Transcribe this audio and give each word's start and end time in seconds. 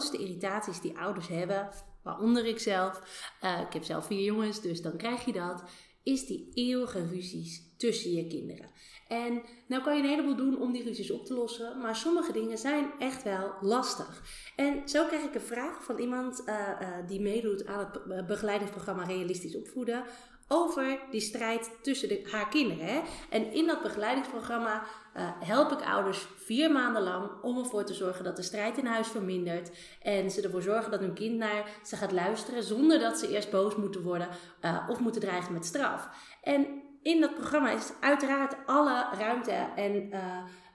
Grootste 0.00 0.24
irritaties 0.24 0.80
die 0.80 0.98
ouders 0.98 1.28
hebben, 1.28 1.68
waaronder 2.02 2.46
ik 2.46 2.58
zelf, 2.58 3.02
uh, 3.44 3.60
ik 3.60 3.72
heb 3.72 3.84
zelf 3.84 4.06
vier 4.06 4.22
jongens, 4.22 4.60
dus 4.60 4.82
dan 4.82 4.96
krijg 4.96 5.24
je 5.24 5.32
dat, 5.32 5.62
is 6.02 6.26
die 6.26 6.50
eeuwige 6.54 7.06
ruzies 7.06 7.76
tussen 7.76 8.10
je 8.10 8.26
kinderen. 8.26 8.70
En 9.08 9.42
nou 9.68 9.82
kan 9.82 9.96
je 9.96 10.02
een 10.02 10.08
heleboel 10.08 10.36
doen 10.36 10.60
om 10.60 10.72
die 10.72 10.82
ruzies 10.82 11.10
op 11.10 11.26
te 11.26 11.34
lossen, 11.34 11.78
maar 11.78 11.96
sommige 11.96 12.32
dingen 12.32 12.58
zijn 12.58 12.90
echt 12.98 13.22
wel 13.22 13.52
lastig. 13.60 14.22
En 14.56 14.88
zo 14.88 15.06
krijg 15.06 15.22
ik 15.22 15.34
een 15.34 15.40
vraag 15.40 15.84
van 15.84 15.98
iemand 15.98 16.42
uh, 16.46 16.54
uh, 16.54 16.88
die 17.06 17.20
meedoet 17.20 17.66
aan 17.66 17.90
het 18.08 18.26
begeleidingsprogramma 18.26 19.04
Realistisch 19.04 19.56
Opvoeden 19.56 20.04
over 20.52 20.98
die 21.10 21.20
strijd 21.20 21.70
tussen 21.82 22.08
de, 22.08 22.28
haar 22.30 22.48
kinderen. 22.48 22.86
Hè? 22.86 23.00
En 23.30 23.52
in 23.52 23.66
dat 23.66 23.82
begeleidingsprogramma 23.82 24.82
uh, 25.16 25.22
help 25.38 25.72
ik 25.72 25.82
ouders 25.82 26.26
vier 26.36 26.72
maanden 26.72 27.02
lang 27.02 27.30
om 27.42 27.58
ervoor 27.58 27.84
te 27.84 27.94
zorgen 27.94 28.24
dat 28.24 28.36
de 28.36 28.42
strijd 28.42 28.78
in 28.78 28.86
huis 28.86 29.08
vermindert. 29.08 29.70
En 30.02 30.30
ze 30.30 30.42
ervoor 30.42 30.62
zorgen 30.62 30.90
dat 30.90 31.00
hun 31.00 31.14
kind 31.14 31.36
naar 31.36 31.70
ze 31.84 31.96
gaat 31.96 32.12
luisteren 32.12 32.62
zonder 32.62 32.98
dat 32.98 33.18
ze 33.18 33.28
eerst 33.28 33.50
boos 33.50 33.76
moeten 33.76 34.02
worden 34.02 34.28
uh, 34.64 34.86
of 34.88 35.00
moeten 35.00 35.20
dreigen 35.20 35.52
met 35.52 35.64
straf. 35.64 36.08
En 36.42 36.66
in 37.02 37.20
dat 37.20 37.34
programma 37.34 37.70
is 37.70 37.92
uiteraard 38.00 38.56
alle 38.66 39.06
ruimte 39.18 39.68
en 39.76 40.08
uh, 40.12 40.18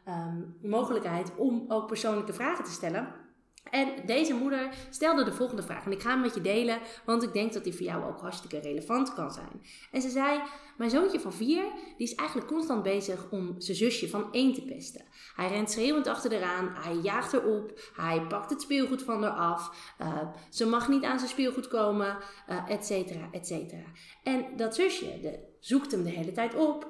um, 0.07 0.57
mogelijkheid 0.61 1.31
om 1.37 1.65
ook 1.67 1.87
persoonlijke 1.87 2.33
vragen 2.33 2.63
te 2.63 2.71
stellen. 2.71 3.24
En 3.71 3.89
deze 4.05 4.33
moeder 4.33 4.69
stelde 4.89 5.23
de 5.23 5.33
volgende 5.33 5.63
vraag. 5.63 5.85
En 5.85 5.91
ik 5.91 6.01
ga 6.01 6.09
hem 6.09 6.21
met 6.21 6.33
je 6.33 6.41
delen, 6.41 6.79
want 7.05 7.23
ik 7.23 7.33
denk 7.33 7.53
dat 7.53 7.63
die 7.63 7.73
voor 7.73 7.85
jou 7.85 8.03
ook 8.03 8.19
hartstikke 8.19 8.59
relevant 8.59 9.13
kan 9.13 9.31
zijn. 9.31 9.61
En 9.91 10.01
ze 10.01 10.09
zei: 10.09 10.41
Mijn 10.77 10.89
zoontje 10.89 11.19
van 11.19 11.33
vier, 11.33 11.63
die 11.97 12.07
is 12.07 12.15
eigenlijk 12.15 12.49
constant 12.49 12.83
bezig 12.83 13.31
om 13.31 13.55
zijn 13.57 13.77
zusje 13.77 14.09
van 14.09 14.33
één 14.33 14.53
te 14.53 14.61
pesten. 14.61 15.05
Hij 15.35 15.47
rent 15.47 15.71
schreeuwend 15.71 16.07
achter 16.07 16.31
eraan, 16.31 16.75
hij 16.75 16.95
jaagt 16.95 17.33
erop, 17.33 17.79
hij 17.95 18.21
pakt 18.21 18.49
het 18.49 18.61
speelgoed 18.61 19.03
van 19.03 19.23
haar 19.23 19.31
af. 19.31 19.93
Uh, 20.01 20.21
ze 20.49 20.65
mag 20.65 20.87
niet 20.87 21.03
aan 21.03 21.17
zijn 21.17 21.31
speelgoed 21.31 21.67
komen, 21.67 22.17
uh, 22.49 22.69
et 22.69 22.85
cetera, 22.85 23.27
et 23.31 23.47
cetera. 23.47 23.85
En 24.23 24.45
dat 24.55 24.75
zusje 24.75 25.19
de, 25.21 25.39
zoekt 25.59 25.91
hem 25.91 26.03
de 26.03 26.09
hele 26.09 26.31
tijd 26.31 26.55
op. 26.55 26.87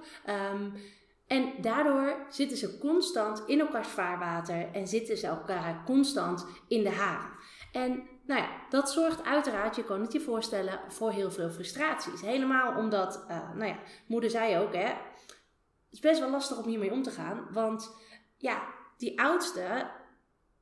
Um, 0.53 0.73
en 1.27 1.53
daardoor 1.61 2.25
zitten 2.29 2.57
ze 2.57 2.77
constant 2.77 3.43
in 3.45 3.59
elkaars 3.59 3.87
vaarwater 3.87 4.71
en 4.71 4.87
zitten 4.87 5.17
ze 5.17 5.27
elkaar 5.27 5.83
constant 5.85 6.45
in 6.67 6.83
de 6.83 6.91
haren. 6.91 7.31
En 7.71 8.03
nou 8.25 8.41
ja, 8.41 8.49
dat 8.69 8.91
zorgt 8.91 9.23
uiteraard, 9.23 9.75
je 9.75 9.83
kan 9.83 10.01
het 10.01 10.11
je 10.11 10.19
voorstellen, 10.19 10.79
voor 10.87 11.11
heel 11.11 11.31
veel 11.31 11.49
frustraties. 11.49 12.21
Helemaal 12.21 12.77
omdat, 12.77 13.25
uh, 13.29 13.53
nou 13.53 13.65
ja, 13.65 13.77
moeder 14.07 14.29
zei 14.29 14.57
ook, 14.57 14.73
hè, 14.73 14.87
het 14.87 15.91
is 15.91 15.99
best 15.99 16.19
wel 16.19 16.29
lastig 16.29 16.57
om 16.57 16.67
hiermee 16.67 16.91
om 16.91 17.03
te 17.03 17.11
gaan. 17.11 17.47
Want 17.51 17.95
ja, 18.37 18.63
die 18.97 19.21
oudste, 19.21 19.91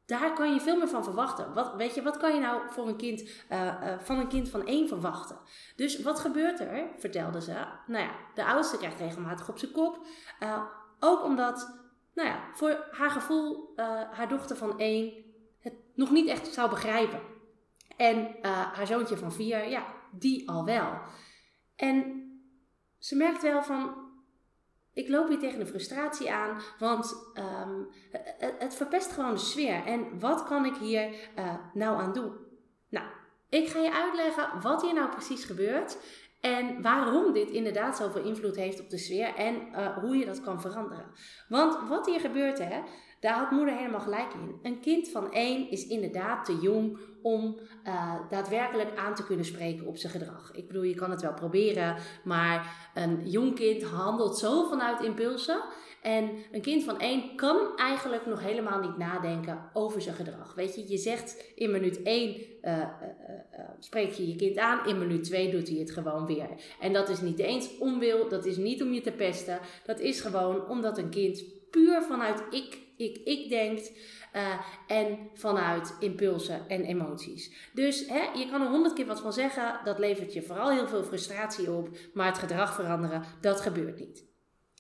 daar 0.05 0.33
kan 0.33 0.53
je 0.53 0.59
veel 0.59 0.77
meer 0.77 0.87
van 0.87 1.03
verwachten. 1.03 1.53
Wat, 1.53 1.75
weet 1.75 1.95
je, 1.95 2.01
wat 2.01 2.17
kan 2.17 2.33
je 2.33 2.39
nou 2.39 2.61
voor 2.69 2.87
een 2.87 2.97
kind, 2.97 3.21
uh, 3.21 3.27
uh, 3.49 3.99
van 3.99 4.17
een 4.17 4.27
kind 4.27 4.49
van 4.49 4.65
één 4.65 4.87
verwachten? 4.87 5.37
Dus 5.75 6.01
wat 6.01 6.19
gebeurt 6.19 6.59
er, 6.59 6.87
vertelde 6.97 7.41
ze. 7.41 7.65
Nou 7.87 8.03
ja, 8.03 8.11
de 8.33 8.45
oudste 8.45 8.77
krijgt 8.77 8.99
regelmatig 8.99 9.49
op 9.49 9.57
zijn 9.57 9.71
kop. 9.71 10.05
Uh, 10.39 10.63
ook 10.99 11.23
omdat, 11.23 11.79
nou 12.13 12.29
ja, 12.29 12.39
voor 12.53 12.87
haar 12.91 13.11
gevoel, 13.11 13.73
haar 14.11 14.27
dochter 14.29 14.55
van 14.55 14.79
één 14.79 15.13
het 15.59 15.73
nog 15.95 16.11
niet 16.11 16.27
echt 16.27 16.53
zou 16.53 16.69
begrijpen. 16.69 17.21
En 17.97 18.35
haar 18.73 18.87
zoontje 18.87 19.17
van 19.17 19.31
vier, 19.31 19.69
ja, 19.69 19.85
die 20.11 20.49
al 20.49 20.65
wel. 20.65 21.01
En 21.75 22.23
ze 22.99 23.15
merkt 23.15 23.41
wel 23.41 23.63
van, 23.63 24.02
ik 24.93 25.09
loop 25.09 25.27
hier 25.27 25.39
tegen 25.39 25.59
de 25.59 25.65
frustratie 25.65 26.31
aan, 26.31 26.61
want 26.79 27.33
um, 27.37 27.87
het, 28.59 28.75
verpest 28.75 29.11
gewoon 29.11 29.33
de 29.33 29.39
sfeer. 29.39 29.85
En 29.85 30.19
wat 30.19 30.43
kan 30.43 30.65
ik 30.65 30.75
hier 30.75 31.09
uh, 31.39 31.55
nou 31.73 32.01
aan 32.01 32.13
doen? 32.13 32.33
Nou, 32.89 33.05
ik 33.49 33.67
ga 33.67 33.79
je 33.79 33.93
uitleggen 33.93 34.61
wat 34.61 34.81
hier 34.81 34.93
nou 34.93 35.09
precies 35.09 35.45
gebeurt 35.45 35.97
en 36.41 36.81
waarom 36.81 37.33
dit 37.33 37.49
inderdaad 37.49 37.97
zoveel 37.97 38.23
invloed 38.23 38.55
heeft 38.55 38.79
op 38.79 38.89
de 38.89 38.97
sfeer 38.97 39.35
en 39.35 39.55
uh, 39.55 39.97
hoe 39.97 40.17
je 40.17 40.25
dat 40.25 40.41
kan 40.41 40.61
veranderen. 40.61 41.11
Want 41.47 41.89
wat 41.89 42.05
hier 42.05 42.19
gebeurt, 42.19 42.57
hè, 42.59 42.81
daar 43.23 43.33
had 43.33 43.51
moeder 43.51 43.75
helemaal 43.75 43.99
gelijk 43.99 44.33
in. 44.33 44.59
Een 44.61 44.79
kind 44.79 45.09
van 45.09 45.31
één 45.31 45.69
is 45.69 45.87
inderdaad 45.87 46.45
te 46.45 46.57
jong 46.61 46.97
om 47.21 47.57
uh, 47.87 48.15
daadwerkelijk 48.29 48.97
aan 48.97 49.15
te 49.15 49.25
kunnen 49.25 49.45
spreken 49.45 49.87
op 49.87 49.97
zijn 49.97 50.11
gedrag. 50.11 50.51
Ik 50.53 50.67
bedoel, 50.67 50.83
je 50.83 50.95
kan 50.95 51.11
het 51.11 51.21
wel 51.21 51.33
proberen, 51.33 51.95
maar 52.23 52.89
een 52.93 53.29
jong 53.29 53.55
kind 53.55 53.83
handelt 53.83 54.37
zo 54.37 54.63
vanuit 54.63 55.01
impulsen. 55.01 55.63
En 56.01 56.29
een 56.51 56.61
kind 56.61 56.83
van 56.83 56.99
één 56.99 57.35
kan 57.35 57.77
eigenlijk 57.77 58.25
nog 58.25 58.41
helemaal 58.41 58.79
niet 58.79 58.97
nadenken 58.97 59.69
over 59.73 60.01
zijn 60.01 60.15
gedrag. 60.15 60.53
Weet 60.55 60.75
je, 60.75 60.89
je 60.89 60.97
zegt 60.97 61.51
in 61.55 61.71
minuut 61.71 62.01
één 62.01 62.29
uh, 62.29 62.77
uh, 62.77 62.81
uh, 62.81 62.85
spreek 63.79 64.11
je 64.11 64.27
je 64.27 64.35
kind 64.35 64.57
aan, 64.57 64.87
in 64.87 64.99
minuut 64.99 65.23
twee 65.23 65.51
doet 65.51 65.67
hij 65.67 65.77
het 65.77 65.91
gewoon 65.91 66.25
weer. 66.25 66.49
En 66.79 66.93
dat 66.93 67.09
is 67.09 67.21
niet 67.21 67.39
eens 67.39 67.77
onwil, 67.77 68.29
dat 68.29 68.45
is 68.45 68.57
niet 68.57 68.81
om 68.81 68.93
je 68.93 69.01
te 69.01 69.11
pesten, 69.11 69.59
dat 69.85 69.99
is 69.99 70.21
gewoon 70.21 70.67
omdat 70.67 70.97
een 70.97 71.09
kind 71.09 71.43
puur 71.73 72.01
vanuit 72.01 72.43
ik, 72.49 72.79
ik, 72.97 73.17
ik 73.23 73.49
denkt. 73.49 73.91
Uh, 74.35 74.59
en 74.87 75.29
vanuit 75.33 75.95
impulsen 75.99 76.67
en 76.67 76.83
emoties. 76.83 77.69
Dus 77.73 78.07
hè, 78.07 78.39
je 78.39 78.49
kan 78.49 78.61
er 78.61 78.67
honderd 78.67 78.93
keer 78.93 79.05
wat 79.05 79.21
van 79.21 79.33
zeggen. 79.33 79.79
Dat 79.83 79.99
levert 79.99 80.33
je 80.33 80.41
vooral 80.41 80.71
heel 80.71 80.87
veel 80.87 81.03
frustratie 81.03 81.71
op. 81.71 81.89
Maar 82.13 82.27
het 82.27 82.37
gedrag 82.37 82.73
veranderen, 82.75 83.23
dat 83.41 83.61
gebeurt 83.61 83.99
niet. 83.99 84.32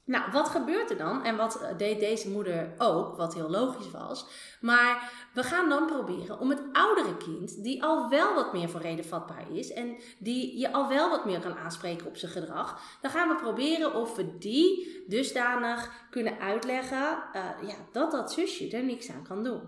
Nou, 0.05 0.31
wat 0.31 0.49
gebeurt 0.49 0.89
er 0.89 0.97
dan? 0.97 1.23
En 1.23 1.37
wat 1.37 1.73
deed 1.77 1.99
deze 1.99 2.29
moeder 2.29 2.73
ook, 2.77 3.17
wat 3.17 3.33
heel 3.33 3.49
logisch 3.49 3.91
was. 3.91 4.27
Maar 4.61 5.11
we 5.33 5.43
gaan 5.43 5.69
dan 5.69 5.85
proberen 5.85 6.39
om 6.39 6.49
het 6.49 6.63
oudere 6.71 7.17
kind, 7.17 7.63
die 7.63 7.83
al 7.83 8.09
wel 8.09 8.33
wat 8.33 8.53
meer 8.53 8.69
voor 8.69 8.81
reden 8.81 9.05
vatbaar 9.05 9.51
is 9.51 9.73
en 9.73 9.97
die 10.19 10.59
je 10.59 10.73
al 10.73 10.87
wel 10.87 11.09
wat 11.09 11.25
meer 11.25 11.39
kan 11.39 11.57
aanspreken 11.57 12.07
op 12.07 12.17
zijn 12.17 12.31
gedrag, 12.31 12.97
dan 13.01 13.11
gaan 13.11 13.29
we 13.29 13.35
proberen 13.35 13.93
of 13.95 14.15
we 14.15 14.37
die 14.37 15.03
dusdanig 15.07 15.91
kunnen 16.09 16.39
uitleggen 16.39 17.23
uh, 17.35 17.69
ja, 17.69 17.75
dat 17.91 18.11
dat 18.11 18.33
zusje 18.33 18.69
er 18.69 18.83
niks 18.83 19.11
aan 19.11 19.23
kan 19.23 19.43
doen. 19.43 19.61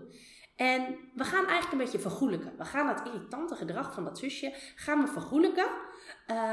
En 0.56 0.96
we 1.14 1.24
gaan 1.24 1.46
eigenlijk 1.46 1.72
een 1.72 1.78
beetje 1.78 1.98
vergoelijken. 1.98 2.52
We 2.58 2.64
gaan 2.64 2.86
dat 2.86 3.06
irritante 3.06 3.54
gedrag 3.54 3.94
van 3.94 4.04
dat 4.04 4.18
zusje 4.18 4.54
gaan 4.76 5.00
we 5.00 5.06
vergoelijken. 5.06 5.66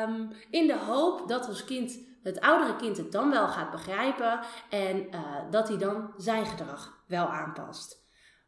Um, 0.07 0.31
in 0.50 0.67
de 0.67 0.77
hoop 0.77 1.27
dat 1.27 1.47
ons 1.47 1.65
kind, 1.65 2.00
het 2.23 2.39
oudere 2.39 2.75
kind 2.75 2.97
het 2.97 3.11
dan 3.11 3.29
wel 3.29 3.47
gaat 3.47 3.72
begrijpen 3.72 4.39
en 4.69 4.97
uh, 4.97 5.19
dat 5.50 5.67
hij 5.67 5.78
dan 5.78 6.13
zijn 6.17 6.45
gedrag 6.45 7.03
wel 7.07 7.25
aanpast. 7.25 8.01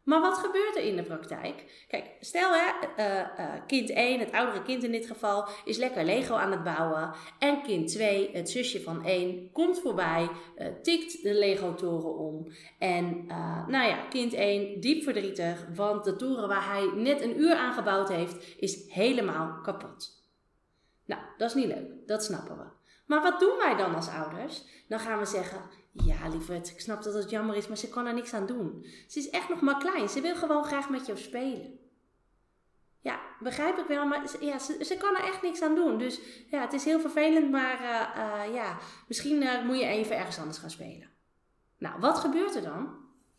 Maar 0.03 0.21
wat 0.21 0.37
gebeurt 0.37 0.75
er 0.75 0.83
in 0.83 0.95
de 0.95 1.03
praktijk? 1.03 1.85
Kijk, 1.87 2.05
stel 2.19 2.51
hè, 2.53 2.71
uh, 2.97 3.45
uh, 3.45 3.53
kind 3.67 3.89
1, 3.89 4.19
het 4.19 4.31
oudere 4.31 4.61
kind 4.61 4.83
in 4.83 4.91
dit 4.91 5.05
geval, 5.05 5.47
is 5.65 5.77
lekker 5.77 6.03
Lego 6.03 6.35
aan 6.35 6.51
het 6.51 6.63
bouwen. 6.63 7.11
En 7.39 7.61
kind 7.61 7.87
2, 7.87 8.29
het 8.33 8.49
zusje 8.49 8.81
van 8.81 9.05
1, 9.05 9.51
komt 9.51 9.79
voorbij, 9.79 10.29
tikt 10.81 11.23
de 11.23 11.33
Lego-toren 11.33 12.17
om. 12.17 12.47
En 12.79 13.25
nou 13.67 13.87
ja, 13.87 14.05
kind 14.09 14.33
1, 14.33 14.79
diep 14.79 15.03
verdrietig, 15.03 15.65
want 15.75 16.03
de 16.03 16.15
toren 16.15 16.47
waar 16.47 16.67
hij 16.67 16.91
net 16.95 17.21
een 17.21 17.39
uur 17.39 17.55
aan 17.55 17.73
gebouwd 17.73 18.09
heeft, 18.09 18.55
is 18.59 18.91
helemaal 18.91 19.61
kapot. 19.61 20.23
Nou, 21.05 21.21
dat 21.37 21.49
is 21.49 21.55
niet 21.55 21.67
leuk, 21.67 22.07
dat 22.07 22.23
snappen 22.23 22.57
we. 22.57 22.74
Maar 23.05 23.21
wat 23.21 23.39
doen 23.39 23.57
wij 23.57 23.75
dan 23.75 23.95
als 23.95 24.09
ouders? 24.09 24.63
Dan 24.87 24.99
gaan 24.99 25.19
we 25.19 25.25
zeggen: 25.25 25.61
Ja, 25.91 26.27
lieverd, 26.27 26.69
ik 26.69 26.79
snap 26.79 27.03
dat 27.03 27.13
het 27.13 27.29
jammer 27.29 27.55
is, 27.55 27.67
maar 27.67 27.77
ze 27.77 27.89
kan 27.89 28.05
er 28.05 28.13
niks 28.13 28.33
aan 28.33 28.45
doen. 28.45 28.85
Ze 29.07 29.19
is 29.19 29.29
echt 29.29 29.49
nog 29.49 29.61
maar 29.61 29.77
klein, 29.77 30.09
ze 30.09 30.21
wil 30.21 30.35
gewoon 30.35 30.63
graag 30.63 30.89
met 30.89 31.05
jou 31.05 31.17
spelen. 31.17 31.79
Ja, 32.99 33.19
begrijp 33.39 33.77
ik 33.77 33.85
wel, 33.87 34.05
maar 34.05 34.21
ja, 34.39 34.59
ze, 34.59 34.95
kan 34.99 35.15
er 35.15 35.23
echt 35.23 35.41
niks 35.41 35.61
aan 35.61 35.75
doen. 35.75 35.97
Dus 35.97 36.19
ja, 36.49 36.61
het 36.61 36.73
is 36.73 36.85
heel 36.85 36.99
vervelend, 36.99 37.51
maar 37.51 37.81
uh, 37.81 38.47
uh, 38.47 38.53
ja, 38.53 38.77
misschien 39.07 39.41
uh, 39.41 39.63
moet 39.63 39.79
je 39.79 39.85
even 39.85 40.17
ergens 40.17 40.39
anders 40.39 40.57
gaan 40.57 40.69
spelen. 40.69 41.09
Nou, 41.77 41.99
wat 41.99 42.19
gebeurt 42.19 42.55
er 42.55 42.61
dan? 42.61 42.95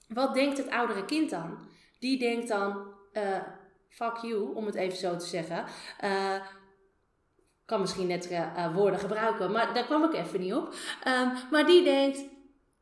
Wat 0.09 0.35
denkt 0.35 0.59
het 0.59 0.71
oudere 0.71 1.05
kind 1.05 1.31
dan? 1.31 1.59
Die 1.99 2.19
denkt 2.19 2.49
dan: 2.49 2.95
Fuck 3.89 4.17
you, 4.17 4.55
om 4.55 4.67
het 4.67 4.75
even 4.75 4.99
zo 4.99 5.17
te 5.17 5.27
zeggen 5.27 5.65
kan 7.67 7.81
misschien 7.81 8.07
net 8.07 8.31
uh, 8.31 8.75
woorden 8.75 9.01
gebruiken, 9.01 9.53
maar 9.53 9.75
daar 9.75 9.85
kwam 9.85 10.05
ik 10.05 10.13
even 10.13 10.41
niet 10.41 10.55
op. 10.55 10.75
Um, 11.09 11.33
maar 11.51 11.67
die 11.67 11.85
denkt 11.85 12.25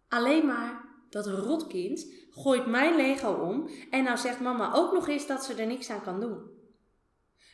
alleen 0.09 0.47
maar 0.47 0.85
dat 1.11 1.27
rotkind 1.27 2.07
gooit 2.31 2.67
mijn 2.67 2.97
Lego 2.97 3.33
om 3.33 3.69
en 3.91 4.05
nou 4.05 4.17
zegt 4.17 4.41
mama 4.41 4.73
ook 4.75 4.93
nog 4.93 5.09
eens 5.09 5.27
dat 5.27 5.45
ze 5.45 5.55
er 5.55 5.67
niks 5.67 5.91
aan 5.91 6.03
kan 6.03 6.21
doen. 6.21 6.53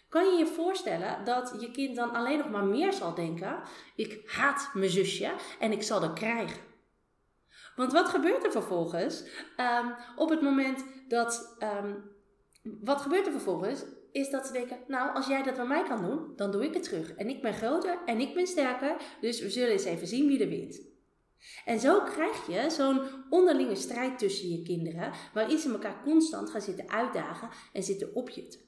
Kan 0.08 0.24
je 0.24 0.38
je 0.38 0.46
voorstellen 0.46 1.24
dat 1.24 1.54
je 1.58 1.70
kind 1.70 1.96
dan 1.96 2.10
alleen 2.10 2.38
nog 2.38 2.50
maar 2.50 2.64
meer 2.64 2.92
zal 2.92 3.14
denken: 3.14 3.60
ik 3.96 4.30
haat 4.30 4.70
mijn 4.74 4.90
zusje 4.90 5.32
en 5.58 5.72
ik 5.72 5.82
zal 5.82 6.00
dat 6.00 6.12
krijgen? 6.12 6.60
Want 7.76 7.92
wat 7.92 8.08
gebeurt 8.08 8.44
er 8.44 8.52
vervolgens 8.52 9.24
um, 9.56 9.94
op 10.16 10.28
het 10.28 10.40
moment 10.40 10.84
dat. 11.08 11.56
Um, 11.82 12.18
wat 12.62 13.00
gebeurt 13.00 13.26
er 13.26 13.32
vervolgens? 13.32 13.84
Is 14.12 14.30
dat 14.30 14.46
ze 14.46 14.52
denken: 14.52 14.78
Nou, 14.86 15.14
als 15.14 15.26
jij 15.26 15.42
dat 15.42 15.56
bij 15.56 15.66
mij 15.66 15.82
kan 15.82 16.02
doen, 16.02 16.32
dan 16.36 16.50
doe 16.50 16.64
ik 16.64 16.74
het 16.74 16.82
terug. 16.82 17.14
En 17.14 17.28
ik 17.28 17.42
ben 17.42 17.54
groter 17.54 17.98
en 18.04 18.20
ik 18.20 18.34
ben 18.34 18.46
sterker, 18.46 18.96
dus 19.20 19.40
we 19.40 19.50
zullen 19.50 19.72
eens 19.72 19.84
even 19.84 20.06
zien 20.06 20.26
wie 20.26 20.42
er 20.42 20.48
wint. 20.48 20.88
En 21.64 21.80
zo 21.80 22.00
krijg 22.00 22.46
je 22.46 22.70
zo'n 22.70 23.00
onderlinge 23.30 23.74
strijd 23.74 24.18
tussen 24.18 24.48
je 24.48 24.62
kinderen, 24.62 25.12
waarin 25.34 25.58
ze 25.58 25.72
elkaar 25.72 26.02
constant 26.04 26.50
gaan 26.50 26.60
zitten 26.60 26.88
uitdagen 26.90 27.48
en 27.72 27.82
zitten 27.82 28.14
opjutten. 28.14 28.60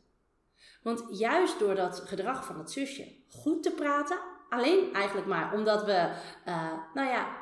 Want 0.82 1.04
juist 1.10 1.58
door 1.58 1.74
dat 1.74 2.00
gedrag 2.00 2.46
van 2.46 2.58
het 2.58 2.70
zusje 2.70 3.14
goed 3.28 3.62
te 3.62 3.70
praten, 3.70 4.18
alleen 4.48 4.92
eigenlijk 4.92 5.26
maar 5.26 5.54
omdat 5.54 5.84
we, 5.84 6.14
uh, 6.46 6.72
nou 6.94 7.08
ja, 7.08 7.40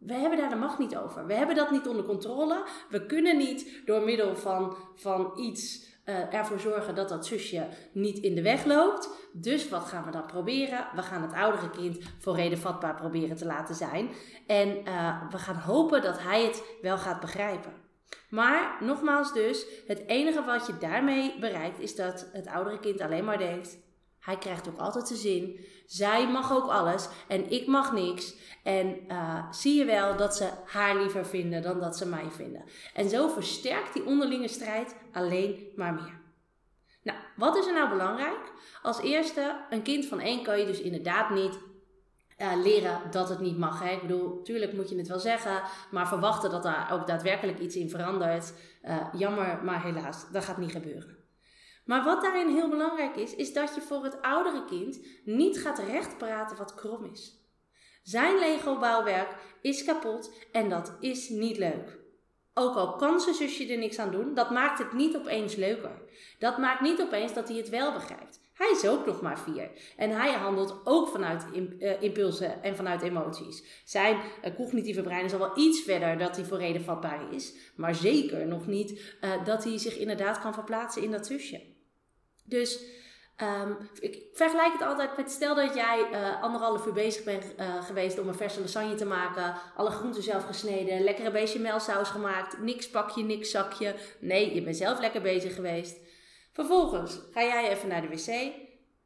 we 0.00 0.14
hebben 0.14 0.38
daar 0.38 0.50
de 0.50 0.56
macht 0.56 0.78
niet 0.78 0.96
over. 0.96 1.26
We 1.26 1.34
hebben 1.34 1.56
dat 1.56 1.70
niet 1.70 1.86
onder 1.86 2.04
controle. 2.04 2.66
We 2.88 3.06
kunnen 3.06 3.36
niet 3.36 3.82
door 3.84 4.02
middel 4.02 4.36
van, 4.36 4.76
van 4.94 5.38
iets 5.38 5.91
uh, 6.04 6.34
ervoor 6.34 6.60
zorgen 6.60 6.94
dat 6.94 7.08
dat 7.08 7.26
zusje 7.26 7.66
niet 7.92 8.18
in 8.18 8.34
de 8.34 8.42
weg 8.42 8.64
loopt. 8.64 9.08
Dus 9.32 9.68
wat 9.68 9.84
gaan 9.84 10.04
we 10.04 10.10
dan 10.10 10.26
proberen? 10.26 10.86
We 10.94 11.02
gaan 11.02 11.22
het 11.22 11.32
oudere 11.32 11.70
kind 11.70 11.98
voor 12.18 12.36
reden 12.36 12.58
vatbaar 12.58 12.94
proberen 12.94 13.36
te 13.36 13.46
laten 13.46 13.74
zijn. 13.74 14.10
En 14.46 14.68
uh, 14.68 15.30
we 15.30 15.38
gaan 15.38 15.56
hopen 15.56 16.02
dat 16.02 16.22
hij 16.22 16.44
het 16.44 16.62
wel 16.82 16.98
gaat 16.98 17.20
begrijpen. 17.20 17.72
Maar 18.28 18.76
nogmaals 18.80 19.32
dus, 19.32 19.66
het 19.86 20.02
enige 20.06 20.44
wat 20.44 20.66
je 20.66 20.78
daarmee 20.78 21.38
bereikt 21.40 21.78
is 21.78 21.94
dat 21.94 22.28
het 22.32 22.46
oudere 22.46 22.80
kind 22.80 23.00
alleen 23.00 23.24
maar 23.24 23.38
denkt: 23.38 23.78
hij 24.22 24.38
krijgt 24.38 24.68
ook 24.68 24.78
altijd 24.78 25.06
zijn 25.06 25.18
zin. 25.18 25.64
Zij 25.86 26.28
mag 26.28 26.52
ook 26.52 26.70
alles 26.70 27.08
en 27.28 27.50
ik 27.50 27.66
mag 27.66 27.92
niks. 27.92 28.34
En 28.62 29.04
uh, 29.08 29.50
zie 29.50 29.78
je 29.78 29.84
wel 29.84 30.16
dat 30.16 30.36
ze 30.36 30.48
haar 30.66 30.96
liever 30.96 31.26
vinden 31.26 31.62
dan 31.62 31.80
dat 31.80 31.96
ze 31.96 32.08
mij 32.08 32.30
vinden. 32.30 32.64
En 32.94 33.08
zo 33.08 33.28
versterkt 33.28 33.92
die 33.92 34.04
onderlinge 34.04 34.48
strijd 34.48 34.96
alleen 35.12 35.68
maar 35.76 35.94
meer. 35.94 36.20
Nou, 37.02 37.18
wat 37.36 37.56
is 37.56 37.66
er 37.66 37.72
nou 37.72 37.88
belangrijk? 37.88 38.52
Als 38.82 39.00
eerste, 39.00 39.64
een 39.70 39.82
kind 39.82 40.06
van 40.06 40.20
één 40.20 40.42
kan 40.42 40.58
je 40.58 40.66
dus 40.66 40.80
inderdaad 40.80 41.30
niet 41.30 41.58
uh, 42.38 42.62
leren 42.62 43.00
dat 43.10 43.28
het 43.28 43.40
niet 43.40 43.58
mag. 43.58 43.82
Hè? 43.82 43.90
Ik 43.90 44.00
bedoel, 44.00 44.34
natuurlijk 44.36 44.72
moet 44.72 44.88
je 44.88 44.96
het 44.96 45.08
wel 45.08 45.18
zeggen, 45.18 45.62
maar 45.90 46.08
verwachten 46.08 46.50
dat 46.50 46.62
daar 46.62 46.92
ook 46.92 47.06
daadwerkelijk 47.06 47.58
iets 47.58 47.76
in 47.76 47.90
verandert. 47.90 48.52
Uh, 48.84 48.96
jammer, 49.12 49.64
maar 49.64 49.82
helaas, 49.82 50.30
dat 50.30 50.44
gaat 50.44 50.58
niet 50.58 50.72
gebeuren. 50.72 51.21
Maar 51.84 52.04
wat 52.04 52.22
daarin 52.22 52.48
heel 52.48 52.68
belangrijk 52.68 53.16
is, 53.16 53.34
is 53.34 53.52
dat 53.52 53.74
je 53.74 53.80
voor 53.80 54.04
het 54.04 54.22
oudere 54.22 54.64
kind 54.64 55.06
niet 55.24 55.60
gaat 55.60 55.78
rechtpraten 55.78 56.56
wat 56.56 56.74
krom 56.74 57.04
is. 57.04 57.40
Zijn 58.02 58.38
Lego-bouwwerk 58.38 59.34
is 59.60 59.84
kapot 59.84 60.32
en 60.52 60.68
dat 60.68 60.96
is 61.00 61.28
niet 61.28 61.58
leuk. 61.58 62.00
Ook 62.54 62.76
al 62.76 62.96
kan 62.96 63.20
zijn 63.20 63.34
zusje 63.34 63.72
er 63.72 63.78
niks 63.78 63.98
aan 63.98 64.10
doen, 64.10 64.34
dat 64.34 64.50
maakt 64.50 64.78
het 64.78 64.92
niet 64.92 65.16
opeens 65.16 65.54
leuker. 65.54 66.02
Dat 66.38 66.58
maakt 66.58 66.80
niet 66.80 67.00
opeens 67.00 67.34
dat 67.34 67.48
hij 67.48 67.56
het 67.56 67.68
wel 67.68 67.92
begrijpt. 67.92 68.40
Hij 68.62 68.70
is 68.70 68.86
ook 68.86 69.06
nog 69.06 69.20
maar 69.20 69.38
vier. 69.38 69.70
En 69.96 70.10
hij 70.10 70.32
handelt 70.32 70.80
ook 70.84 71.08
vanuit 71.08 71.44
eh, 71.80 72.02
impulsen 72.02 72.62
en 72.62 72.76
vanuit 72.76 73.02
emoties. 73.02 73.82
Zijn 73.84 74.16
uh, 74.16 74.54
cognitieve 74.54 75.02
brein 75.02 75.24
is 75.24 75.32
al 75.32 75.38
wel 75.38 75.58
iets 75.58 75.80
verder 75.82 76.18
dat 76.18 76.36
hij 76.36 76.44
voor 76.44 76.58
reden 76.58 76.84
vatbaar 76.84 77.32
is. 77.32 77.54
Maar 77.76 77.94
zeker 77.94 78.46
nog 78.46 78.66
niet 78.66 78.90
uh, 78.90 79.44
dat 79.44 79.64
hij 79.64 79.78
zich 79.78 79.96
inderdaad 79.96 80.40
kan 80.40 80.54
verplaatsen 80.54 81.02
in 81.02 81.10
dat 81.10 81.26
zusje. 81.26 81.62
Dus 82.44 82.84
um, 83.62 83.76
ik 84.00 84.22
vergelijk 84.32 84.72
het 84.72 84.82
altijd 84.82 85.16
met 85.16 85.30
stel 85.30 85.54
dat 85.54 85.74
jij 85.74 86.06
anderhalf 86.40 86.86
uur 86.86 86.92
bezig 86.92 87.24
bent 87.24 87.54
geweest 87.86 88.18
om 88.18 88.28
een 88.28 88.34
verse 88.34 88.60
lasagne 88.60 88.94
te 88.94 89.04
maken. 89.04 89.54
Alle 89.76 89.90
groenten 89.90 90.22
zelf 90.22 90.44
gesneden, 90.44 91.04
lekkere 91.04 91.30
beestje 91.30 91.60
melsaus 91.60 92.08
gemaakt. 92.08 92.58
Niks 92.58 92.90
pakje, 92.90 93.22
niks 93.22 93.50
zakje. 93.50 93.94
Nee, 94.18 94.54
je 94.54 94.62
bent 94.62 94.76
zelf 94.76 95.00
lekker 95.00 95.22
bezig 95.22 95.54
geweest. 95.54 96.01
Vervolgens 96.52 97.20
ga 97.32 97.42
jij 97.42 97.70
even 97.70 97.88
naar 97.88 98.00
de 98.00 98.08
wc. 98.08 98.52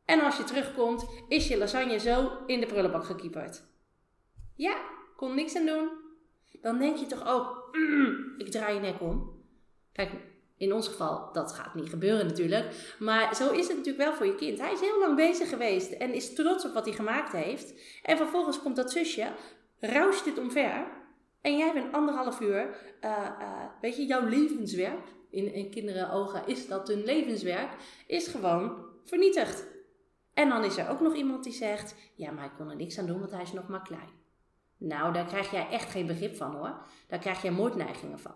En 0.04 0.20
als 0.20 0.36
je 0.36 0.44
terugkomt, 0.44 1.06
is 1.28 1.48
je 1.48 1.58
lasagne 1.58 1.98
zo 1.98 2.32
in 2.46 2.60
de 2.60 2.66
prullenbak 2.66 3.04
gekieperd. 3.04 3.62
Ja, 4.54 4.76
kon 5.16 5.34
niks 5.34 5.56
aan 5.56 5.66
doen. 5.66 5.88
Dan 6.60 6.78
denk 6.78 6.96
je 6.96 7.06
toch 7.06 7.26
ook, 7.26 7.68
mm, 7.72 8.34
ik 8.38 8.50
draai 8.50 8.74
je 8.74 8.80
nek 8.80 9.00
om. 9.00 9.44
Kijk, 9.92 10.10
in 10.56 10.72
ons 10.72 10.88
geval, 10.88 11.32
dat 11.32 11.52
gaat 11.52 11.74
niet 11.74 11.88
gebeuren 11.88 12.26
natuurlijk. 12.26 12.94
Maar 12.98 13.34
zo 13.34 13.50
is 13.50 13.68
het 13.68 13.76
natuurlijk 13.76 14.04
wel 14.04 14.14
voor 14.14 14.26
je 14.26 14.34
kind. 14.34 14.58
Hij 14.58 14.72
is 14.72 14.80
heel 14.80 14.98
lang 14.98 15.16
bezig 15.16 15.48
geweest 15.48 15.92
en 15.92 16.14
is 16.14 16.34
trots 16.34 16.64
op 16.64 16.74
wat 16.74 16.84
hij 16.84 16.94
gemaakt 16.94 17.32
heeft. 17.32 17.74
En 18.02 18.16
vervolgens 18.16 18.62
komt 18.62 18.76
dat 18.76 18.92
zusje, 18.92 19.28
roust 19.80 20.24
dit 20.24 20.38
omver. 20.38 20.86
En 21.40 21.56
jij 21.56 21.72
bent 21.72 21.92
anderhalf 21.92 22.40
uur, 22.40 22.76
uh, 23.04 23.10
uh, 23.40 23.64
weet 23.80 23.96
je, 23.96 24.06
jouw 24.06 24.26
levenswerk, 24.26 25.08
in, 25.36 25.52
in 25.52 25.70
kinderen 25.70 26.10
ogen 26.10 26.42
is 26.46 26.68
dat 26.68 26.88
hun 26.88 27.04
levenswerk, 27.04 27.70
is 28.06 28.28
gewoon 28.28 28.84
vernietigd. 29.04 29.66
En 30.34 30.48
dan 30.48 30.64
is 30.64 30.76
er 30.76 30.88
ook 30.88 31.00
nog 31.00 31.14
iemand 31.14 31.44
die 31.44 31.52
zegt, 31.52 31.94
ja, 32.14 32.30
maar 32.30 32.44
ik 32.44 32.52
kon 32.56 32.70
er 32.70 32.76
niks 32.76 32.98
aan 32.98 33.06
doen, 33.06 33.18
want 33.18 33.30
hij 33.30 33.42
is 33.42 33.52
nog 33.52 33.68
maar 33.68 33.82
klein. 33.82 34.24
Nou, 34.76 35.12
daar 35.12 35.26
krijg 35.26 35.50
jij 35.50 35.68
echt 35.70 35.90
geen 35.90 36.06
begrip 36.06 36.36
van 36.36 36.54
hoor. 36.54 36.76
Daar 37.08 37.18
krijg 37.18 37.42
jij 37.42 37.50
moordneigingen 37.50 38.18
van. 38.18 38.34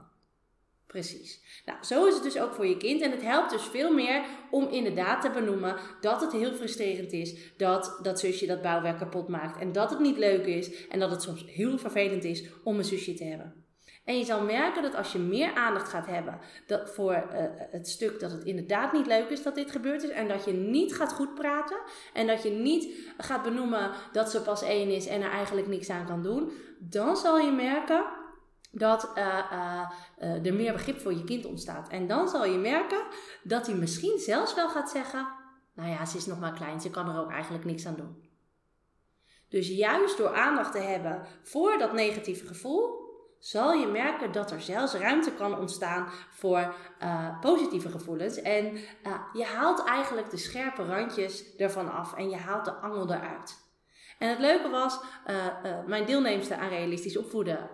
Precies. 0.87 1.63
Nou, 1.65 1.85
zo 1.85 2.07
is 2.07 2.15
het 2.15 2.23
dus 2.23 2.39
ook 2.39 2.55
voor 2.55 2.67
je 2.67 2.77
kind. 2.77 3.01
En 3.01 3.11
het 3.11 3.23
helpt 3.23 3.51
dus 3.51 3.63
veel 3.63 3.95
meer 3.95 4.25
om 4.51 4.69
inderdaad 4.69 5.23
te 5.23 5.31
benoemen 5.31 5.77
dat 6.01 6.21
het 6.21 6.33
heel 6.33 6.55
frustrerend 6.55 7.13
is. 7.13 7.57
Dat 7.57 7.99
dat 8.03 8.21
zusje 8.21 8.47
dat 8.47 8.63
bouwwerk 8.63 8.99
kapot 8.99 9.29
maakt. 9.29 9.61
En 9.61 9.73
dat 9.73 9.91
het 9.91 10.01
niet 10.01 10.19
leuk 10.19 10.47
is. 10.47 10.87
En 10.87 10.99
dat 10.99 11.11
het 11.11 11.23
soms 11.23 11.45
heel 11.47 11.79
vervelend 11.79 12.25
is 12.25 12.45
om 12.65 12.79
een 12.79 12.85
zusje 12.85 13.15
te 13.15 13.25
hebben. 13.25 13.60
En 14.11 14.19
je 14.19 14.25
zal 14.25 14.43
merken 14.43 14.83
dat 14.83 14.95
als 14.95 15.13
je 15.13 15.19
meer 15.19 15.55
aandacht 15.55 15.89
gaat 15.89 16.07
hebben 16.07 16.39
dat 16.67 16.91
voor 16.91 17.13
uh, 17.13 17.45
het 17.71 17.89
stuk 17.89 18.21
dat 18.21 18.31
het 18.31 18.45
inderdaad 18.45 18.93
niet 18.93 19.07
leuk 19.07 19.29
is 19.29 19.43
dat 19.43 19.55
dit 19.55 19.71
gebeurd 19.71 20.03
is. 20.03 20.11
En 20.11 20.29
dat 20.29 20.45
je 20.45 20.53
niet 20.53 20.95
gaat 20.95 21.13
goed 21.13 21.35
praten. 21.35 21.77
En 22.13 22.27
dat 22.27 22.43
je 22.43 22.51
niet 22.51 23.13
gaat 23.19 23.43
benoemen 23.43 23.91
dat 24.13 24.31
ze 24.31 24.43
pas 24.43 24.63
één 24.63 24.89
is 24.89 25.07
en 25.07 25.23
er 25.23 25.31
eigenlijk 25.31 25.67
niks 25.67 25.91
aan 25.91 26.07
kan 26.07 26.23
doen. 26.23 26.53
Dan 26.79 27.17
zal 27.17 27.39
je 27.39 27.53
merken 27.53 28.05
dat 28.71 29.11
uh, 29.15 29.39
uh, 30.19 30.47
er 30.47 30.55
meer 30.55 30.73
begrip 30.73 31.01
voor 31.01 31.15
je 31.15 31.25
kind 31.25 31.45
ontstaat. 31.47 31.89
En 31.89 32.07
dan 32.07 32.29
zal 32.29 32.45
je 32.45 32.59
merken 32.59 33.03
dat 33.43 33.67
hij 33.67 33.77
misschien 33.77 34.19
zelfs 34.19 34.55
wel 34.55 34.69
gaat 34.69 34.91
zeggen: 34.91 35.29
Nou 35.75 35.89
ja, 35.89 36.07
ze 36.07 36.17
is 36.17 36.27
nog 36.27 36.41
maar 36.41 36.53
klein, 36.53 36.81
ze 36.81 36.91
kan 36.91 37.09
er 37.09 37.21
ook 37.21 37.31
eigenlijk 37.31 37.65
niks 37.65 37.87
aan 37.87 37.97
doen. 37.97 38.29
Dus 39.49 39.69
juist 39.69 40.17
door 40.17 40.35
aandacht 40.35 40.73
te 40.73 40.79
hebben 40.79 41.27
voor 41.43 41.79
dat 41.79 41.93
negatieve 41.93 42.47
gevoel, 42.47 43.00
zal 43.41 43.73
je 43.73 43.87
merken 43.87 44.33
dat 44.33 44.51
er 44.51 44.61
zelfs 44.61 44.95
ruimte 44.95 45.33
kan 45.33 45.59
ontstaan 45.59 46.09
voor 46.31 46.75
positieve 47.41 47.89
gevoelens. 47.89 48.43
En 48.43 48.79
je 49.33 49.45
haalt 49.45 49.85
eigenlijk 49.85 50.31
de 50.31 50.37
scherpe 50.37 50.85
randjes 50.85 51.57
ervan 51.57 51.93
af 51.93 52.15
en 52.15 52.31
je 52.31 52.37
haalt 52.37 52.65
de 52.65 52.73
angel 52.73 53.13
eruit. 53.13 53.69
En 54.19 54.29
het 54.29 54.39
leuke 54.39 54.69
was, 54.69 55.01
mijn 55.87 56.07
deelnemster 56.07 56.57
aan 56.57 56.69
realistisch 56.69 57.17
opvoeden 57.17 57.71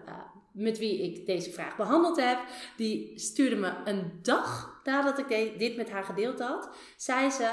met 0.52 0.78
wie 0.78 1.02
ik 1.02 1.26
deze 1.26 1.50
vraag 1.50 1.76
behandeld 1.76 2.16
heb, 2.16 2.38
die 2.76 3.18
stuurde 3.18 3.56
me 3.56 3.72
een 3.84 4.18
dag 4.22 4.80
nadat 4.84 5.18
ik 5.18 5.58
dit 5.58 5.76
met 5.76 5.90
haar 5.90 6.04
gedeeld 6.04 6.40
had, 6.40 6.70
zei 6.96 7.30
ze: 7.30 7.50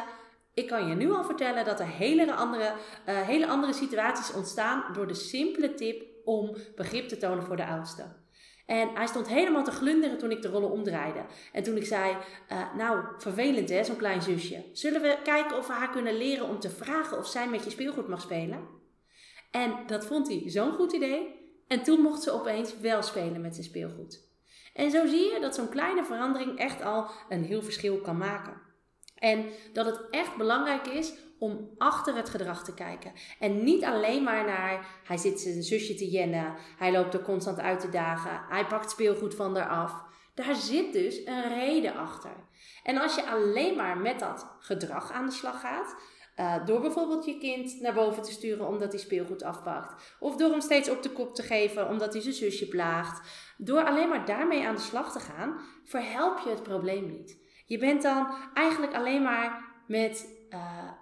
Ik 0.53 0.67
kan 0.67 0.87
je 0.87 0.95
nu 0.95 1.11
al 1.11 1.23
vertellen 1.23 1.65
dat 1.65 1.79
er 1.79 1.87
hele 1.87 2.33
andere, 2.33 2.73
uh, 3.09 3.21
hele 3.21 3.47
andere 3.47 3.73
situaties 3.73 4.35
ontstaan 4.35 4.93
door 4.93 5.07
de 5.07 5.13
simpele 5.13 5.73
tip 5.73 6.05
om 6.23 6.55
begrip 6.75 7.07
te 7.07 7.17
tonen 7.17 7.43
voor 7.43 7.55
de 7.55 7.65
oudste. 7.65 8.21
En 8.65 8.89
hij 8.93 9.07
stond 9.07 9.27
helemaal 9.27 9.63
te 9.63 9.71
glunderen 9.71 10.17
toen 10.17 10.31
ik 10.31 10.41
de 10.41 10.47
rollen 10.47 10.71
omdraaide. 10.71 11.25
En 11.51 11.63
toen 11.63 11.77
ik 11.77 11.85
zei: 11.85 12.15
uh, 12.51 12.75
Nou, 12.75 13.05
vervelend 13.17 13.69
hè, 13.69 13.83
zo'n 13.83 13.97
klein 13.97 14.21
zusje. 14.21 14.65
Zullen 14.71 15.01
we 15.01 15.17
kijken 15.23 15.57
of 15.57 15.67
we 15.67 15.73
haar 15.73 15.89
kunnen 15.89 16.17
leren 16.17 16.47
om 16.47 16.59
te 16.59 16.69
vragen 16.69 17.17
of 17.17 17.27
zij 17.27 17.49
met 17.49 17.63
je 17.63 17.69
speelgoed 17.69 18.07
mag 18.07 18.21
spelen? 18.21 18.67
En 19.51 19.73
dat 19.87 20.05
vond 20.05 20.27
hij 20.27 20.43
zo'n 20.45 20.73
goed 20.73 20.91
idee 20.91 21.41
en 21.67 21.83
toen 21.83 22.01
mocht 22.01 22.23
ze 22.23 22.31
opeens 22.31 22.79
wel 22.79 23.01
spelen 23.01 23.41
met 23.41 23.53
zijn 23.53 23.67
speelgoed. 23.67 24.31
En 24.73 24.91
zo 24.91 25.07
zie 25.07 25.33
je 25.33 25.39
dat 25.39 25.55
zo'n 25.55 25.69
kleine 25.69 26.03
verandering 26.03 26.57
echt 26.57 26.81
al 26.81 27.09
een 27.29 27.43
heel 27.43 27.61
verschil 27.63 28.01
kan 28.01 28.17
maken. 28.17 28.62
En 29.23 29.45
dat 29.73 29.85
het 29.85 30.09
echt 30.09 30.35
belangrijk 30.35 30.87
is 30.87 31.13
om 31.39 31.69
achter 31.77 32.15
het 32.15 32.29
gedrag 32.29 32.63
te 32.63 32.73
kijken. 32.73 33.11
En 33.39 33.63
niet 33.63 33.83
alleen 33.83 34.23
maar 34.23 34.45
naar 34.45 34.87
hij 35.03 35.17
zit 35.17 35.39
zijn 35.39 35.63
zusje 35.63 35.95
te 35.95 36.09
jennen, 36.09 36.55
hij 36.77 36.91
loopt 36.91 37.13
er 37.13 37.21
constant 37.21 37.59
uit 37.59 37.79
te 37.79 37.89
dagen, 37.89 38.41
hij 38.49 38.65
pakt 38.65 38.91
speelgoed 38.91 39.35
van 39.35 39.55
haar 39.55 39.69
af. 39.69 40.03
Daar 40.33 40.55
zit 40.55 40.93
dus 40.93 41.25
een 41.25 41.47
reden 41.49 41.95
achter. 41.95 42.35
En 42.83 42.97
als 42.97 43.15
je 43.15 43.29
alleen 43.29 43.75
maar 43.75 43.97
met 43.97 44.19
dat 44.19 44.55
gedrag 44.59 45.11
aan 45.11 45.25
de 45.25 45.31
slag 45.31 45.59
gaat, 45.59 45.95
Uh, 46.39 46.65
door 46.65 46.81
bijvoorbeeld 46.81 47.25
je 47.25 47.37
kind 47.37 47.81
naar 47.81 47.93
boven 47.93 48.23
te 48.23 48.31
sturen 48.31 48.67
omdat 48.67 48.91
hij 48.91 49.01
speelgoed 49.01 49.43
afpakt. 49.43 50.15
Of 50.19 50.35
door 50.35 50.49
hem 50.51 50.61
steeds 50.61 50.89
op 50.89 51.03
de 51.03 51.09
kop 51.09 51.35
te 51.35 51.43
geven 51.43 51.87
omdat 51.87 52.13
hij 52.13 52.21
zijn 52.21 52.33
zusje 52.33 52.67
plaagt. 52.67 53.29
Door 53.57 53.83
alleen 53.85 54.09
maar 54.09 54.25
daarmee 54.25 54.67
aan 54.67 54.75
de 54.75 54.81
slag 54.81 55.11
te 55.11 55.19
gaan, 55.19 55.59
verhelp 55.83 56.39
je 56.39 56.49
het 56.49 56.63
probleem 56.63 57.07
niet. 57.07 57.42
Je 57.65 57.77
bent 57.77 58.01
dan 58.01 58.27
eigenlijk 58.53 58.93
alleen 58.93 59.21
maar 59.21 59.63
met 59.87 60.41
uh, 60.49 60.59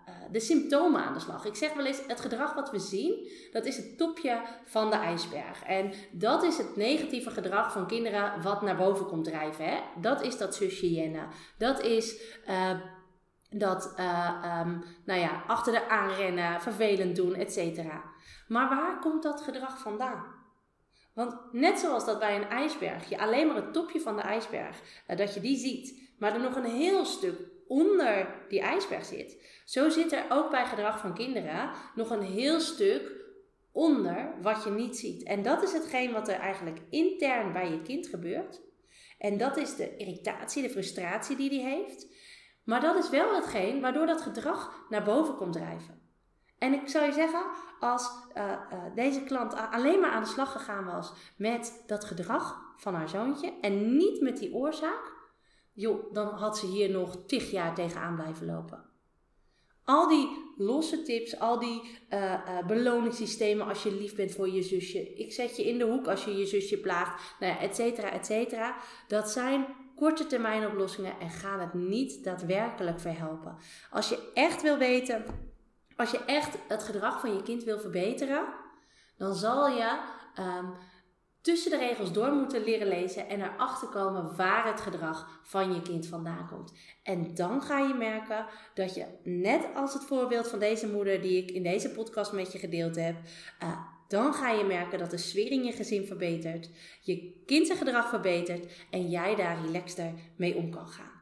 uh, 0.08 0.15
de 0.32 0.39
symptomen 0.39 1.03
aan 1.03 1.13
de 1.13 1.20
slag. 1.20 1.46
Ik 1.46 1.56
zeg 1.56 1.74
wel 1.74 1.86
eens, 1.86 2.01
het 2.08 2.20
gedrag 2.20 2.53
wat 2.53 2.72
we 2.72 2.80
zien, 2.80 3.30
dat 3.51 3.65
is 3.65 3.77
het 3.77 3.98
topje 3.98 4.41
van 4.65 4.89
de 4.89 4.96
ijsberg. 4.96 5.63
En 5.63 5.91
dat 6.12 6.44
is 6.44 6.58
het 6.58 6.75
negatieve 6.75 7.30
gedrag 7.30 7.72
van 7.72 7.88
kinderen 7.88 8.41
wat 8.41 8.62
naar 8.62 8.75
boven 8.75 9.06
komt 9.06 9.24
drijven. 9.24 9.65
Hè? 9.65 9.80
Dat 10.01 10.22
is 10.22 10.38
dat 10.38 10.56
zusje. 10.56 11.27
Dat 11.58 11.82
is 11.82 12.22
uh, 12.50 12.80
dat, 13.50 13.86
um, 13.86 14.84
nou 15.06 15.20
ja, 15.20 15.44
achter 15.48 15.74
de 15.74 15.89
aanrennen, 15.89 16.62
vervelend 16.62 17.15
doen, 17.15 17.36
etc. 17.36 17.84
Maar 18.48 18.70
waar 18.70 19.00
komt 19.00 19.24
dat 19.24 19.41
gedrag 19.41 19.80
vandaan? 19.80 20.40
Want 21.13 21.53
net 21.53 21.80
zoals 21.80 22.06
dat 22.06 22.20
bij 22.20 22.36
een 22.36 22.50
ijsberg, 22.50 23.10
je 23.10 23.18
alleen 23.18 23.48
maar 23.48 23.56
het 23.56 23.74
topje 23.74 24.00
van 24.00 24.15
de 24.15 24.22
ijsberg, 24.22 25.03
dat 25.08 25.34
je 25.34 25.39
die 25.39 25.58
ziet, 25.58 26.13
maar 26.20 26.34
er 26.34 26.41
nog 26.41 26.56
een 26.56 26.72
heel 26.72 27.06
stuk 27.06 27.38
onder 27.68 28.46
die 28.48 28.62
ijsberg 28.62 29.06
zit. 29.06 29.62
Zo 29.65 29.89
zit 29.89 30.12
er 30.12 30.25
ook 30.30 30.50
bij 30.50 30.65
gedrag 30.65 31.00
van 31.00 31.13
kinderen 31.13 31.72
nog 31.96 32.10
een 32.10 32.24
heel 32.24 32.60
stuk 32.60 33.12
onder 33.72 34.34
wat 34.41 34.63
je 34.63 34.70
niet 34.70 34.98
ziet. 34.98 35.24
En 35.24 35.44
dat 35.44 35.63
is 35.63 35.74
hetgeen 35.74 36.12
wat 36.12 36.27
er 36.27 36.39
eigenlijk 36.39 36.80
intern 36.89 37.53
bij 37.53 37.72
je 37.72 37.82
kind 37.82 38.08
gebeurt. 38.08 38.62
En 39.18 39.38
dat 39.38 39.58
is 39.58 39.75
de 39.75 39.98
irritatie, 39.98 40.62
de 40.62 40.70
frustratie 40.70 41.36
die 41.36 41.50
die 41.50 41.62
heeft. 41.62 42.08
Maar 42.63 42.82
dat 42.82 43.03
is 43.03 43.10
wel 43.10 43.36
hetgeen 43.36 43.82
waardoor 43.82 44.06
dat 44.06 44.22
gedrag 44.22 44.86
naar 44.89 45.03
boven 45.03 45.36
komt 45.36 45.53
drijven. 45.53 46.11
En 46.62 46.74
ik 46.74 46.88
zou 46.88 47.06
je 47.06 47.12
zeggen, 47.12 47.44
als 47.80 48.12
uh, 48.38 48.44
uh, 48.44 48.96
deze 48.96 49.24
klant 49.24 49.56
alleen 49.72 50.00
maar 50.00 50.12
aan 50.12 50.24
de 50.24 50.30
slag 50.30 50.51
gegaan 50.51 50.86
was 50.86 51.13
met 51.38 51.84
dat 51.88 52.03
gedrag 52.03 52.74
van 52.77 52.94
haar 52.94 53.10
zoontje 53.10 53.53
en 53.62 53.98
niet 53.98 54.22
met 54.22 54.38
die 54.38 54.53
oorzaak, 54.53 55.13
joh, 55.74 56.13
dan 56.13 56.27
had 56.27 56.58
ze 56.58 56.65
hier 56.65 56.89
nog 56.89 57.25
tig 57.25 57.51
jaar 57.51 57.75
tegenaan 57.75 58.15
blijven 58.15 58.46
lopen. 58.46 58.89
Al 59.84 60.08
die 60.08 60.53
losse 60.58 61.01
tips, 61.01 61.39
al 61.39 61.60
die 61.60 62.00
uh, 62.10 62.65
beloningssystemen 62.68 63.68
als 63.68 63.84
je 63.84 63.96
lief 63.96 64.15
bent 64.15 64.32
voor 64.32 64.50
je 64.50 64.62
zusje. 64.62 65.13
Ik 65.13 65.34
zet 65.34 65.58
je 65.58 65.68
in 65.68 65.77
de 65.77 65.86
hoek 65.86 66.08
als 66.08 66.25
je 66.25 66.38
je 66.38 66.46
zusje 66.46 66.80
plaagt, 66.80 67.36
nou 67.39 67.53
ja, 67.53 67.60
et 67.60 67.75
cetera, 67.75 68.12
et 68.12 68.25
cetera. 68.25 68.75
Dat 69.08 69.30
zijn 69.30 69.65
korte 69.96 70.27
termijn 70.27 70.68
oplossingen 70.68 71.20
en 71.20 71.30
gaan 71.30 71.60
het 71.60 71.74
niet 71.74 72.24
daadwerkelijk 72.24 73.00
verhelpen. 73.00 73.58
Als 73.91 74.10
je 74.10 74.32
echt 74.34 74.62
wil 74.62 74.77
weten, 74.77 75.25
als 76.01 76.12
je 76.12 76.25
echt 76.25 76.58
het 76.67 76.84
gedrag 76.84 77.20
van 77.20 77.34
je 77.34 77.43
kind 77.43 77.63
wil 77.63 77.79
verbeteren, 77.79 78.48
dan 79.17 79.36
zal 79.36 79.67
je 79.67 80.00
um, 80.39 80.74
tussen 81.41 81.72
de 81.72 81.77
regels 81.77 82.13
door 82.13 82.31
moeten 82.31 82.63
leren 82.63 82.88
lezen 82.88 83.27
en 83.29 83.41
erachter 83.41 83.88
komen 83.88 84.36
waar 84.36 84.65
het 84.65 84.81
gedrag 84.81 85.41
van 85.43 85.74
je 85.74 85.81
kind 85.81 86.08
vandaan 86.08 86.48
komt. 86.48 86.74
En 87.03 87.36
dan 87.36 87.62
ga 87.62 87.79
je 87.79 87.93
merken 87.93 88.46
dat 88.74 88.96
je, 88.96 89.05
net 89.24 89.67
als 89.75 89.93
het 89.93 90.03
voorbeeld 90.03 90.48
van 90.48 90.60
deze 90.60 90.88
moeder 90.88 91.22
die 91.22 91.43
ik 91.43 91.51
in 91.51 91.63
deze 91.63 91.91
podcast 91.91 92.31
met 92.31 92.51
je 92.51 92.60
gedeeld 92.60 92.96
heb, 92.96 93.15
uh, 93.63 93.79
dan 94.08 94.34
ga 94.34 94.50
je 94.51 94.63
merken 94.63 95.00
dat 95.00 95.12
de 95.12 95.17
sfeer 95.17 95.51
in 95.51 95.63
je 95.63 95.72
gezin 95.72 96.05
verbetert, 96.05 96.70
je 97.01 97.43
kind 97.46 97.65
zijn 97.67 97.77
gedrag 97.77 98.10
verbetert 98.10 98.72
en 98.89 99.10
jij 99.10 99.36
daar 99.36 99.65
relaxter 99.65 100.13
mee 100.36 100.55
om 100.55 100.72
kan 100.72 100.88
gaan. 100.88 101.22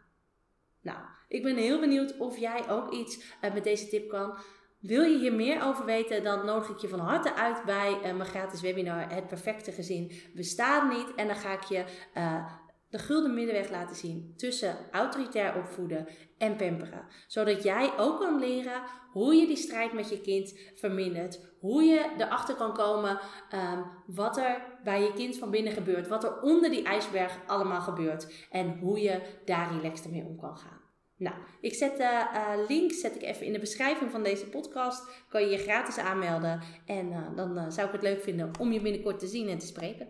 Nou, 0.81 0.99
ik 1.27 1.43
ben 1.43 1.55
heel 1.55 1.79
benieuwd 1.79 2.17
of 2.17 2.37
jij 2.37 2.69
ook 2.69 2.93
iets 2.93 3.17
uh, 3.17 3.53
met 3.53 3.63
deze 3.63 3.87
tip 3.87 4.09
kan. 4.09 4.37
Wil 4.79 5.03
je 5.03 5.17
hier 5.17 5.33
meer 5.33 5.63
over 5.63 5.85
weten, 5.85 6.23
dan 6.23 6.45
nodig 6.45 6.69
ik 6.69 6.77
je 6.77 6.89
van 6.89 6.99
harte 6.99 7.35
uit 7.35 7.63
bij 7.65 7.93
uh, 7.93 8.01
mijn 8.01 8.25
gratis 8.25 8.61
webinar 8.61 9.13
Het 9.13 9.27
Perfecte 9.27 9.71
Gezin 9.71 10.11
Bestaat 10.35 10.89
Niet. 10.89 11.15
En 11.15 11.27
dan 11.27 11.35
ga 11.35 11.53
ik 11.53 11.63
je 11.63 11.83
uh, 12.17 12.45
de 12.89 12.97
gulden 12.97 13.33
middenweg 13.33 13.69
laten 13.69 13.95
zien 13.95 14.33
tussen 14.37 14.77
autoritair 14.91 15.55
opvoeden 15.55 16.07
en 16.37 16.55
pamperen. 16.55 17.05
Zodat 17.27 17.63
jij 17.63 17.93
ook 17.97 18.19
kan 18.19 18.39
leren 18.39 18.81
hoe 19.11 19.35
je 19.35 19.47
die 19.47 19.57
strijd 19.57 19.93
met 19.93 20.09
je 20.09 20.21
kind 20.21 20.59
vermindert. 20.75 21.47
Hoe 21.59 21.83
je 21.83 22.13
erachter 22.17 22.55
kan 22.55 22.73
komen 22.73 23.19
um, 23.53 23.85
wat 24.05 24.37
er 24.37 24.61
bij 24.83 25.01
je 25.01 25.13
kind 25.13 25.37
van 25.37 25.51
binnen 25.51 25.73
gebeurt. 25.73 26.07
Wat 26.07 26.23
er 26.23 26.41
onder 26.41 26.69
die 26.69 26.83
ijsberg 26.83 27.39
allemaal 27.47 27.81
gebeurt. 27.81 28.47
En 28.51 28.79
hoe 28.79 28.99
je 28.99 29.21
daar 29.45 29.71
relaxed 29.71 30.11
mee 30.11 30.25
om 30.25 30.39
kan 30.39 30.57
gaan. 30.57 30.78
Nou, 31.19 31.35
ik 31.61 31.73
zet 31.73 31.97
de 31.97 32.27
uh, 32.33 32.67
link 32.67 32.91
zet 32.91 33.15
ik 33.15 33.21
even 33.21 33.45
in 33.45 33.53
de 33.53 33.59
beschrijving 33.59 34.11
van 34.11 34.23
deze 34.23 34.45
podcast. 34.45 35.03
Kan 35.29 35.41
je 35.41 35.49
je 35.49 35.57
gratis 35.57 35.97
aanmelden. 35.97 36.61
En 36.85 37.07
uh, 37.07 37.17
dan 37.35 37.71
zou 37.71 37.87
ik 37.87 37.93
het 37.93 38.01
leuk 38.01 38.21
vinden 38.21 38.51
om 38.59 38.71
je 38.71 38.81
binnenkort 38.81 39.19
te 39.19 39.27
zien 39.27 39.47
en 39.47 39.57
te 39.57 39.65
spreken. 39.65 40.07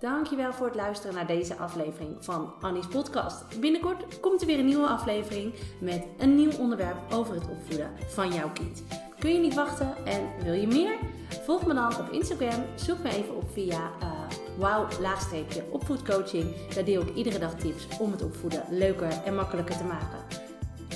Dankjewel 0.00 0.52
voor 0.52 0.66
het 0.66 0.74
luisteren 0.74 1.14
naar 1.14 1.26
deze 1.26 1.56
aflevering 1.56 2.24
van 2.24 2.54
Annie's 2.60 2.86
podcast. 2.86 3.60
Binnenkort 3.60 4.20
komt 4.20 4.40
er 4.40 4.46
weer 4.46 4.58
een 4.58 4.66
nieuwe 4.66 4.86
aflevering 4.86 5.54
met 5.80 6.06
een 6.18 6.34
nieuw 6.34 6.56
onderwerp 6.58 7.12
over 7.12 7.34
het 7.34 7.48
opvoeden 7.48 7.90
van 8.06 8.32
jouw 8.32 8.50
kind. 8.52 8.82
Kun 9.18 9.32
je 9.32 9.38
niet 9.38 9.54
wachten 9.54 9.94
en 10.04 10.44
wil 10.44 10.52
je 10.52 10.66
meer? 10.66 10.98
Volg 11.44 11.66
me 11.66 11.74
dan 11.74 11.98
op 11.98 12.10
Instagram. 12.10 12.64
Zoek 12.74 12.98
me 12.98 13.08
even 13.08 13.36
op 13.36 13.50
via 13.52 13.90
wauw 14.56 14.86
laagstreepje 15.00 15.64
opvoedcoaching. 15.70 16.54
Daar 16.74 16.84
deel 16.84 17.00
ik 17.00 17.14
iedere 17.14 17.38
dag 17.38 17.54
tips 17.54 17.86
om 17.98 18.10
het 18.10 18.22
opvoeden 18.22 18.62
leuker 18.70 19.22
en 19.24 19.34
makkelijker 19.34 19.76
te 19.76 19.84
maken. 19.84 20.18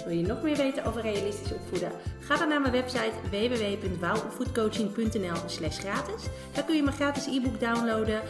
Wil 0.04 0.16
je 0.16 0.26
nog 0.26 0.42
meer 0.42 0.56
weten 0.56 0.84
over 0.84 1.02
realistisch 1.02 1.52
opvoeden? 1.52 1.92
Ga 2.20 2.36
dan 2.36 2.48
naar 2.48 2.60
mijn 2.60 2.72
website 2.72 3.12
www.wouwopvoedcoaching.nl 3.30 5.36
slash 5.46 5.78
gratis. 5.78 6.22
Daar 6.52 6.64
kun 6.64 6.76
je 6.76 6.82
mijn 6.82 6.96
gratis 6.96 7.26
e-book 7.26 7.60
downloaden. 7.60 8.20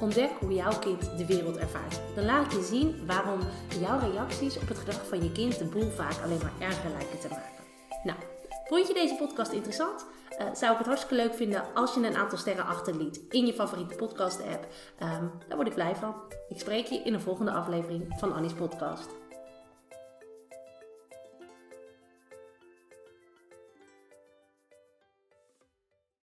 Ontdek 0.00 0.30
hoe 0.40 0.52
jouw 0.52 0.78
kind 0.78 1.18
de 1.18 1.26
wereld 1.26 1.56
ervaart. 1.56 2.00
Dan 2.14 2.24
laat 2.24 2.46
ik 2.46 2.52
je 2.52 2.64
zien 2.64 3.06
waarom 3.06 3.40
jouw 3.80 3.98
reacties 3.98 4.58
op 4.58 4.68
het 4.68 4.78
gedrag 4.78 5.06
van 5.08 5.22
je 5.22 5.32
kind 5.32 5.58
de 5.58 5.64
boel 5.64 5.90
vaak 5.90 6.22
alleen 6.24 6.40
maar 6.42 6.68
erger 6.68 6.90
lijken 6.90 7.18
te 7.18 7.28
maken. 7.28 7.64
Nou, 8.04 8.18
vond 8.68 8.86
je 8.86 8.94
deze 8.94 9.14
podcast 9.14 9.52
interessant? 9.52 10.06
Uh, 10.40 10.46
zou 10.54 10.72
ik 10.72 10.78
het 10.78 10.86
hartstikke 10.86 11.22
leuk 11.22 11.34
vinden 11.34 11.64
als 11.74 11.94
je 11.94 12.00
een 12.00 12.16
aantal 12.16 12.38
sterren 12.38 12.66
achterliet 12.66 13.20
in 13.30 13.46
je 13.46 13.52
favoriete 13.52 13.94
podcast 13.94 14.40
app. 14.40 14.66
Um, 15.02 15.30
daar 15.48 15.56
word 15.56 15.68
ik 15.68 15.74
blij 15.74 15.94
van. 15.94 16.14
Ik 16.48 16.60
spreek 16.60 16.86
je 16.86 16.98
in 16.98 17.12
de 17.12 17.20
volgende 17.20 17.50
aflevering 17.50 18.14
van 18.18 18.32
Annie's 18.32 18.52
podcast. 18.52 19.25